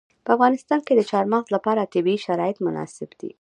په 0.25 0.29
افغانستان 0.35 0.79
کې 0.87 0.93
د 0.95 1.01
چار 1.11 1.25
مغز 1.33 1.47
لپاره 1.55 1.89
طبیعي 1.93 2.19
شرایط 2.27 2.57
مناسب 2.65 3.09
دي. 3.19 3.29